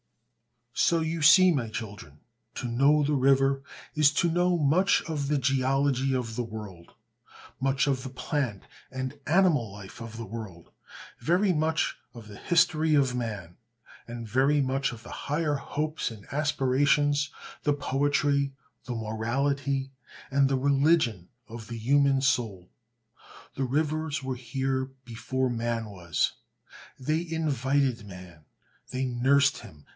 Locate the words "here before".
24.35-25.49